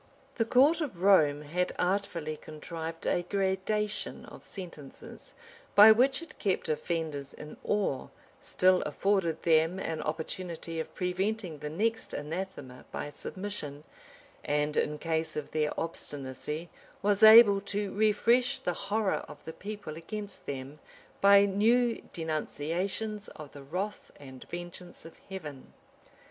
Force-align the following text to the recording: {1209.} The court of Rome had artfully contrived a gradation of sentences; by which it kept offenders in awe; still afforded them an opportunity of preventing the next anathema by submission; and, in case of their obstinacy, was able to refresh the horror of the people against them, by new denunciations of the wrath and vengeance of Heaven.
{1209.} 0.35 0.39
The 0.39 0.51
court 0.51 0.81
of 0.95 1.03
Rome 1.03 1.41
had 1.43 1.75
artfully 1.77 2.35
contrived 2.35 3.05
a 3.05 3.21
gradation 3.21 4.25
of 4.25 4.43
sentences; 4.43 5.35
by 5.75 5.91
which 5.91 6.23
it 6.23 6.39
kept 6.39 6.69
offenders 6.69 7.35
in 7.35 7.55
awe; 7.63 8.07
still 8.41 8.81
afforded 8.81 9.43
them 9.43 9.77
an 9.77 10.01
opportunity 10.01 10.79
of 10.79 10.91
preventing 10.95 11.59
the 11.59 11.69
next 11.69 12.15
anathema 12.15 12.85
by 12.91 13.11
submission; 13.11 13.83
and, 14.43 14.75
in 14.75 14.97
case 14.97 15.35
of 15.35 15.51
their 15.51 15.71
obstinacy, 15.79 16.71
was 17.03 17.21
able 17.21 17.61
to 17.61 17.93
refresh 17.93 18.57
the 18.57 18.73
horror 18.73 19.23
of 19.29 19.45
the 19.45 19.53
people 19.53 19.97
against 19.97 20.47
them, 20.47 20.79
by 21.21 21.45
new 21.45 22.01
denunciations 22.11 23.27
of 23.35 23.51
the 23.51 23.61
wrath 23.61 24.09
and 24.15 24.47
vengeance 24.49 25.05
of 25.05 25.13
Heaven. 25.29 25.73